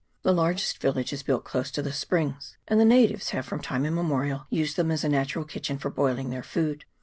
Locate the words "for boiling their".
5.77-6.41